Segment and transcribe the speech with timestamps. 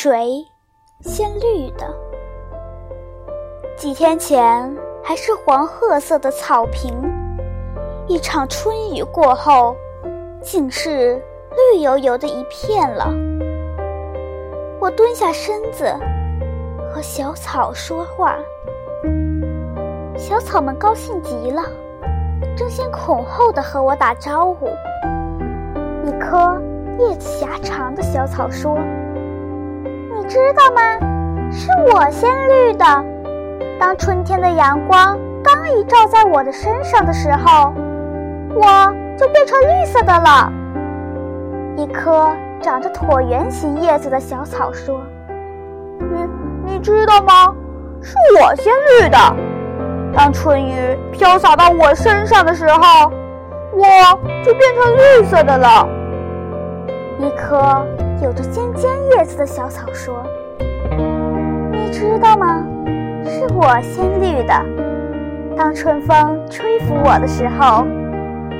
[0.00, 0.46] 水
[1.00, 1.92] 鲜绿的。
[3.76, 6.94] 几天前还是黄褐色的草坪，
[8.06, 9.74] 一场春雨过后，
[10.40, 13.12] 竟是绿油油的一片了。
[14.78, 15.92] 我蹲下身子，
[16.94, 18.38] 和小草说话，
[20.16, 21.60] 小草们高兴极了，
[22.56, 24.68] 争先恐后的和我打招呼。
[26.06, 26.56] 一棵
[27.00, 28.78] 叶子狭长的小草说。
[30.28, 30.82] 知道吗？
[31.50, 32.84] 是我先绿的。
[33.80, 37.72] 当春天的阳光刚一照在我的身上的时候，
[38.54, 38.62] 我
[39.16, 40.52] 就变成绿色的了。
[41.76, 45.00] 一棵长着椭圆形叶子的小草说
[45.98, 47.54] ：“你你知道吗？
[48.02, 49.18] 是我先绿的。
[50.14, 53.10] 当春雨飘洒到我身上的时候，
[53.72, 53.86] 我
[54.44, 55.88] 就变成绿色的了。”
[57.18, 57.82] 一棵。
[58.20, 60.24] 有着尖尖叶子的小草说
[61.70, 62.64] ：“你知道吗？
[63.24, 64.52] 是我先绿的。
[65.56, 67.86] 当春风吹拂我的时候，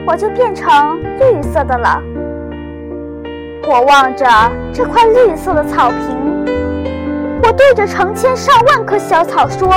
[0.06, 2.00] 我就变成绿色的了。”
[3.68, 4.24] 我望着
[4.72, 6.44] 这块绿色的草坪，
[7.42, 9.68] 我对着成千上万棵小草说：“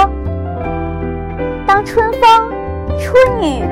[1.66, 2.52] 当春风、
[3.00, 3.64] 春雨、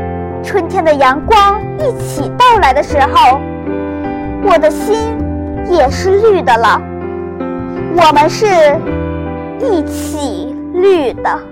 [0.43, 3.39] 春天的阳光一起到来的时候，
[4.43, 5.15] 我的心。”
[5.69, 6.81] 也是绿的了，
[7.95, 8.45] 我们是
[9.59, 11.48] 一起绿的。